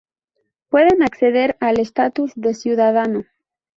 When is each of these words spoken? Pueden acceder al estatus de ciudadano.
Pueden 0.69 1.03
acceder 1.03 1.57
al 1.59 1.77
estatus 1.79 2.31
de 2.33 2.55
ciudadano. 2.55 3.25